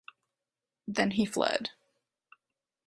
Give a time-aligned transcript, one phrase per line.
[0.87, 1.69] Then he fled.